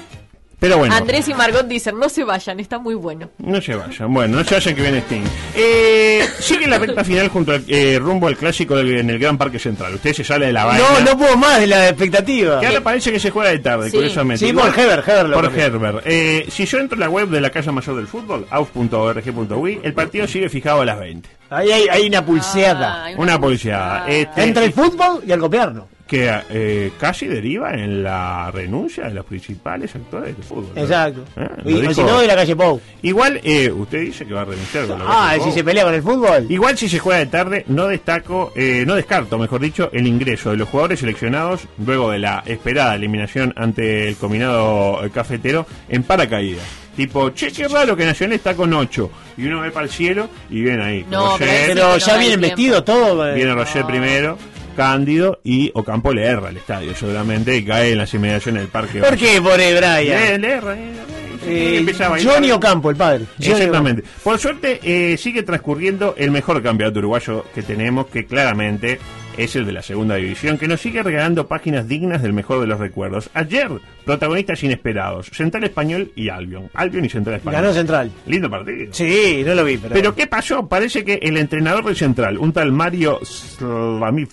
[0.60, 0.94] Pero bueno.
[0.94, 3.30] Andrés y Margot dicen, no se vayan, está muy bueno.
[3.38, 5.24] No se vayan, bueno, no se vayan que viene Sting.
[5.56, 9.38] Eh, sigue la recta final junto al, eh, rumbo al clásico del- en el Gran
[9.38, 9.96] Parque Central.
[9.96, 10.84] Usted se sale de la vaina.
[11.00, 12.60] No, no puedo más de la expectativa.
[12.60, 13.96] Que ahora parece que se juega de tarde, Sí.
[13.98, 14.46] curiosamente.
[14.46, 16.04] Sí, por Igual- Heber, Por.
[16.06, 19.94] Eh, si yo entro en la web de la Casa Mayor del Fútbol, aus.org.ui, el
[19.94, 21.30] partido sigue fijado a las 20.
[21.50, 22.94] Ahí hay, hay una pulseada.
[22.96, 24.08] Ah, hay Una pulseada.
[24.08, 25.88] Este- Entre el fútbol y el gobierno.
[26.10, 30.72] Que eh, casi deriva en la renuncia de los principales actores del fútbol.
[30.76, 30.82] ¿no?
[30.82, 31.24] Exacto.
[31.38, 32.82] Eh, Y- dijo- si no, de la calle Pou.
[33.04, 35.54] Igual, eh, usted dice que va a renunciar con la Ah, Calle si Pou.
[35.54, 36.46] se pelea con el fútbol.
[36.50, 40.50] Igual si se juega de tarde, no destaco, eh, no descarto, mejor dicho, el ingreso
[40.50, 46.02] de los jugadores seleccionados luego de la esperada eliminación ante el combinado eh, cafetero en
[46.02, 46.64] paracaídas.
[46.96, 50.28] Tipo, che, qué raro que Nacional está con 8 y uno ve para el cielo
[50.50, 51.06] y viene ahí.
[51.10, 53.30] No, Roger, pero ya no vienen vestidos todo.
[53.30, 53.36] eh.
[53.36, 54.38] viene Roger primero,
[54.70, 59.00] Cándido y Ocampo le erra al estadio seguramente y cae en las inmediaciones del parque.
[59.00, 60.42] ¿Por qué pone Le, Brian?
[60.42, 62.36] le erra, eh, y Eh, empieza a bailar.
[62.36, 63.26] Johnny Ocampo, el padre.
[63.38, 64.04] Johnny Exactamente.
[64.24, 69.00] Por suerte eh, sigue transcurriendo el mejor campeonato uruguayo que tenemos, que claramente
[69.38, 72.68] es el de la segunda división, que nos sigue regalando páginas dignas del mejor de
[72.68, 73.30] los recuerdos.
[73.34, 73.70] Ayer,
[74.04, 76.70] protagonistas inesperados, Central Español y Albion.
[76.74, 77.38] Albion y Central.
[77.38, 77.62] Español.
[77.62, 78.12] Ganó Central.
[78.26, 78.94] Lindo partido.
[78.94, 79.94] Sí, no lo vi, pero.
[79.94, 80.68] Pero ¿qué pasó?
[80.68, 84.30] Parece que el entrenador del Central, un tal Mario Slavnik,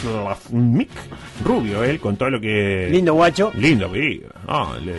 [0.00, 0.90] Slavnik,
[1.44, 2.88] rubio él, con todo lo que...
[2.90, 3.50] Lindo guacho.
[3.56, 4.26] Lindo pibe.
[4.46, 4.92] No, le,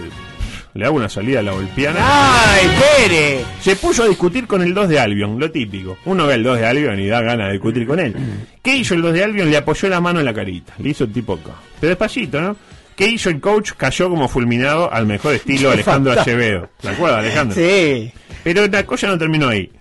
[0.78, 1.98] le hago una salida a la golpiana.
[2.02, 2.68] ¡Ay,
[3.08, 3.40] Pere!
[3.60, 5.98] Se puso a discutir con el 2 de Albion, lo típico.
[6.06, 8.16] Uno ve el 2 de Albion y da ganas de discutir con él.
[8.62, 9.50] ¿Qué hizo el 2 de Albion?
[9.50, 10.74] Le apoyó la mano en la carita.
[10.78, 11.54] Le hizo el tipo acá.
[11.80, 12.56] Pero despacito, ¿no?
[12.96, 13.72] ¿Qué hizo el coach?
[13.76, 16.70] Cayó como fulminado al mejor estilo Alejandro Acevedo.
[16.80, 17.56] ¿Te acuerdas, Alejandro?
[17.56, 18.12] Sí.
[18.44, 19.72] Pero la cosa no terminó ahí.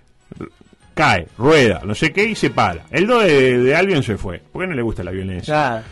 [0.95, 2.87] Cae, rueda, no sé qué, y se para.
[2.91, 4.39] El 2 de, de Albion se fue.
[4.51, 5.53] ¿Por qué no le gusta la violencia?
[5.53, 5.85] Claro.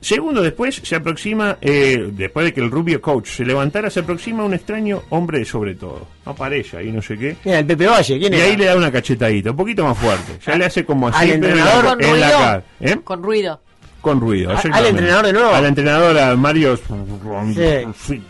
[0.00, 4.44] Segundo después se aproxima, eh, después de que el rubio coach se levantara, se aproxima
[4.44, 6.06] un extraño hombre de sobre todo.
[6.24, 7.36] No parece ahí, no sé qué.
[7.44, 8.44] Mira, el Pepe Valle, ¿quién Y era?
[8.46, 10.32] ahí le da una cachetadita, un poquito más fuerte.
[10.46, 12.38] Ya le hace como así, ¿Al pero en la- entrenador con en la ruido?
[12.38, 12.62] cara.
[12.80, 12.96] ¿Eh?
[13.02, 13.60] Con ruido.
[14.00, 14.52] Con ruido.
[14.52, 15.50] ¿A- al entrenador de nuevo?
[15.52, 16.76] Al entrenador, a Mario.
[18.06, 18.22] Sí.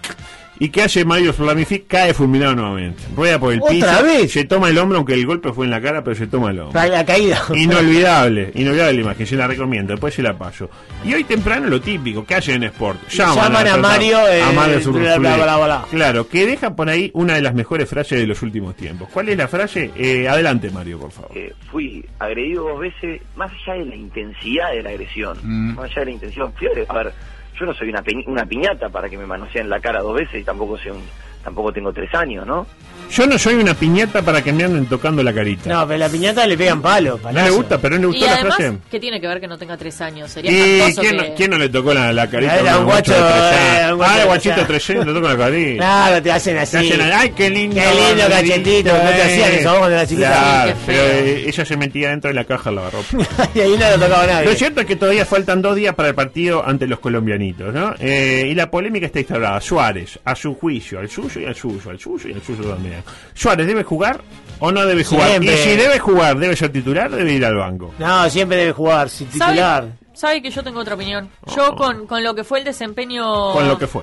[0.61, 1.87] ¿Y qué hace Mario Flamific?
[1.87, 3.03] Cae fulminado nuevamente.
[3.16, 4.05] Rueda por el ¿Otra piso.
[4.05, 4.33] vez?
[4.33, 6.59] Se toma el hombro, aunque el golpe fue en la cara, pero se toma el
[6.61, 6.81] hombro.
[6.81, 7.40] La, la caída.
[7.55, 10.68] Inolvidable, inolvidable la imagen, se la recomiendo, después se la paso.
[11.05, 13.09] Y hoy temprano lo típico, ¿qué hacen en Sport?
[13.11, 15.18] Llaman a Mario, eh, a Mario bla, Zurzulier.
[15.21, 15.85] bla, bla, bla.
[15.90, 19.09] Claro, que deja por ahí una de las mejores frases de los últimos tiempos.
[19.12, 19.90] ¿Cuál es la frase?
[19.97, 21.31] Eh, adelante, Mario, por favor.
[21.37, 25.38] Eh, fui agredido dos veces, más allá de la intensidad de la agresión,
[25.75, 26.53] más allá de la intención.
[26.59, 27.12] Fíjate, a ver,
[27.59, 30.40] yo no soy una, pi- una piñata para que me manoseen la cara dos veces
[30.40, 31.03] y tampoco sea un,
[31.49, 32.67] tampoco tengo tres años, ¿no?
[33.11, 35.71] Yo no soy una piñata para que me anden tocando la carita.
[35.71, 37.19] No, pero la piñata le pegan palo.
[37.25, 38.79] No le gusta, pero no le Y gustó la además, frase.
[38.91, 40.31] ¿qué tiene que ver que no tenga tres años?
[40.31, 41.17] Sería ¿Y quién, que...
[41.31, 42.59] no, quién no le tocó la, la carita?
[42.61, 45.77] Era un guacho, era guacho Ah, el guachito tres tres años le tocó la carita.
[45.79, 46.73] Claro, te hacen así.
[46.73, 47.77] Te hacen, ay, qué lindo.
[47.77, 50.29] Qué lindo cachetito, no te hacían eso vos cuando eras chiquita.
[50.29, 53.07] Claro, Sí, pero eh, ella se metía dentro de la caja de lavarropa.
[53.55, 54.49] y ahí no lo tocaba nadie.
[54.51, 57.95] Lo cierto es que todavía faltan dos días para el partido ante los colombianitos, ¿no?
[58.01, 59.59] Eh, y la polémica está instaurada.
[59.63, 63.03] Suárez, a su juicio, al suyo y al suyo, al suyo y al suyo también.
[63.35, 64.20] ¿Suárez debe jugar
[64.61, 65.29] o no debe jugar?
[65.31, 65.55] Siempre.
[65.55, 67.94] Y si debe jugar, ¿debe ser titular o debe ir al banco?
[67.98, 69.83] No, siempre debe jugar, si titular.
[69.85, 71.31] ¿Sabe, sabe que yo tengo otra opinión.
[71.55, 73.53] Yo con, con lo que fue el desempeño...
[73.53, 74.03] Con lo que fue.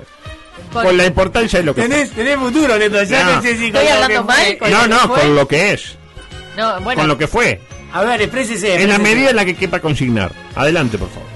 [0.72, 1.88] con- Con la importancia de lo que fue.
[1.90, 3.02] Tenés, tenés futuro, Neto.
[3.04, 3.32] Ya No.
[3.36, 4.58] no sé si ¿Estoy con lo hablando que mal?
[4.58, 5.20] ¿Con No, lo que no, fue?
[5.20, 5.96] con lo que es.
[6.56, 7.60] No, bueno, Con lo que fue.
[7.92, 8.82] A ver, exprésese.
[8.82, 10.32] En la medida en la que quepa consignar.
[10.54, 11.28] Adelante, por favor.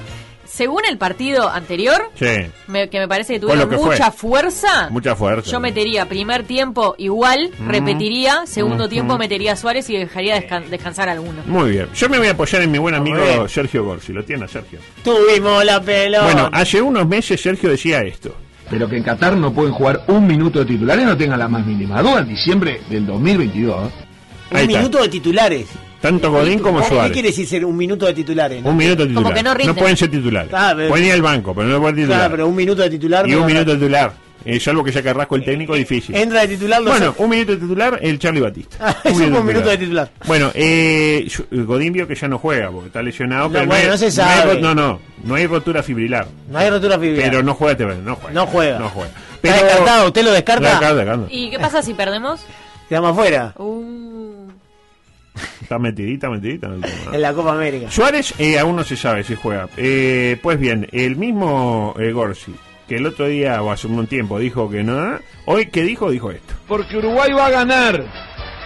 [0.60, 2.26] Según el partido anterior, Sí.
[2.66, 4.30] me- que me parece que tuvieron que mucha fue.
[4.30, 5.50] fuerza, Mucha fuerza.
[5.50, 11.08] yo metería primer tiempo igual, repetiría, segundo tiempo metería a Suárez y dejaría descan- descansar
[11.08, 11.42] a alguno.
[11.46, 11.88] Muy bien.
[11.94, 13.48] Yo me voy a apoyar en mi buen amigo.
[13.48, 14.12] Sergio Gorsi.
[14.12, 14.80] ¿Lo tiene Sergio?
[15.02, 16.24] Tuvimos la pelota.
[16.24, 18.34] Bueno, hace unos meses Sergio decía esto.
[18.68, 21.64] Pero que en Qatar no pueden jugar un minuto de titulares, no tengan la más
[21.64, 23.90] mínima duda en diciembre del 2022.
[24.52, 25.68] un minuto de titulares.
[26.00, 27.12] Tanto Godín como ¿Qué Suárez.
[27.12, 28.62] quiere decir ser un minuto de titulares?
[28.64, 29.22] Un minuto titular.
[29.22, 29.76] Como que no rinden.
[29.76, 30.50] pueden ser titulares.
[30.54, 32.18] Ah, pero- pueden ir al banco, pero no pueden titular.
[32.18, 33.28] Claro, pero un minuto de titular.
[33.28, 34.12] y no un minuto titular.
[34.42, 36.16] Eh, salvo que sea Carrasco el técnico, difícil.
[36.16, 38.76] Entra de titular los Bueno, un minuto de titular, el Charlie Batista.
[38.80, 40.10] Ah, es un minuto de titular.
[40.26, 43.48] Bueno, eh, yo- Godín vio que ya no juega porque está lesionado.
[43.48, 44.58] No, pero bueno, hay- no se hay sabe.
[44.62, 46.26] no, no, no hay rotura fibrilar.
[46.50, 47.28] No hay rotura fibrilar.
[47.30, 48.32] Pero no juega, no juega.
[48.32, 48.78] No juega.
[48.78, 49.10] No juega.
[49.42, 50.06] ¿Está descartado?
[50.06, 50.70] ¿Usted lo descarta?
[50.70, 51.26] Descarta, descarta.
[51.30, 52.40] ¿Y qué pasa si perdemos?
[52.88, 53.52] Quedamos afuera.
[53.58, 54.39] Uh,
[55.70, 56.66] Está metidita, metidita.
[56.66, 57.14] en el tema, ¿no?
[57.14, 57.88] En la Copa América.
[57.92, 59.68] Suárez eh, aún no se sabe si juega.
[59.76, 62.52] Eh, pues bien, el mismo eh, Gorsi,
[62.88, 66.32] que el otro día o hace un tiempo dijo que no, hoy que dijo, dijo
[66.32, 66.54] esto.
[66.66, 68.04] Porque Uruguay va a ganar.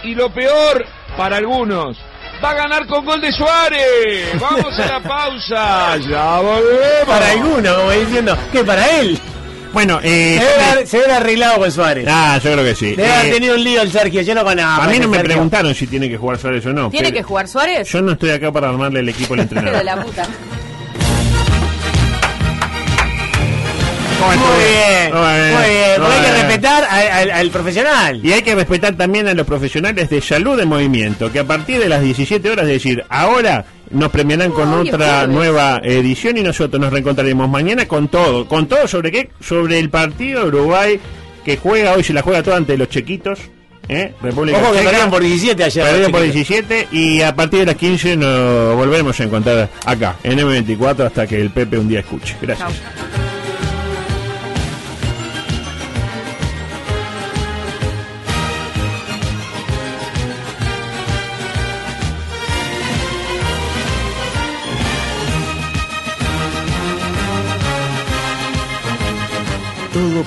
[0.03, 0.83] Y lo peor,
[1.15, 1.95] para algunos,
[2.43, 4.41] va a ganar con gol de Suárez.
[4.41, 5.97] Vamos a la pausa.
[5.97, 7.05] Ya volvemos.
[7.05, 9.19] Para alguno, como diciendo, que para él.
[9.75, 12.07] Bueno, eh, Se debe, haber, se debe haber arreglado con Suárez.
[12.09, 12.95] ah, yo creo que sí.
[12.95, 14.21] Debe haber Eh, tenido un lío el Sergio.
[14.21, 14.81] Yo no conozco.
[14.81, 15.33] a mí no me Sergio.
[15.33, 16.89] preguntaron si tiene que jugar Suárez o no.
[16.89, 17.87] ¿Tiene que jugar Suárez?
[17.91, 19.77] Yo no estoy acá para armarle el equipo al entrenador.
[19.79, 20.25] de la puta.
[24.33, 25.95] ¿Cómo Muy bien, muy bien.
[25.97, 28.19] Porque hay que respetar al, al- al profesional.
[28.25, 31.79] Y hay que respetar también a los profesionales de salud de movimiento, que a partir
[31.79, 36.41] de las 17 horas, es decir, ahora nos premiarán con Ay, otra nueva edición y
[36.41, 38.47] nosotros nos reencontraremos mañana con todo.
[38.47, 39.29] ¿Con todo sobre qué?
[39.39, 40.99] Sobre el partido de Uruguay
[41.45, 43.39] que juega, hoy se la juega toda ante los chequitos.
[43.87, 44.13] ¿eh?
[44.23, 45.83] República Ojo que perdieron por 17 ayer.
[45.85, 46.67] Perdieron por los chiquitos.
[46.69, 51.27] 17 y a partir de las 15 nos volveremos a encontrar acá, en M24, hasta
[51.27, 52.35] que el Pepe un día escuche.
[52.41, 52.67] Gracias.
[52.71, 53.24] Chau.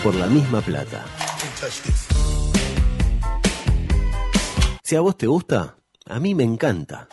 [0.03, 1.05] Por la misma plata.
[4.83, 7.09] Si a vos te gusta, a mí me encanta.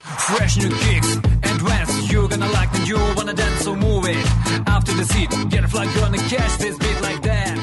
[0.00, 1.18] Fresh new kicks.
[2.10, 4.16] You're gonna like the you wanna dance, so move it.
[4.66, 7.58] After the seat, get a flag, gonna catch this beat like that.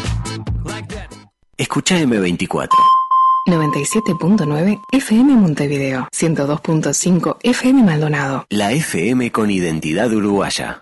[0.65, 1.13] Like that.
[1.57, 2.67] Escucha M24.
[3.47, 8.45] 97.9 FM Montevideo, 102.5 FM Maldonado.
[8.49, 10.81] La FM con identidad uruguaya.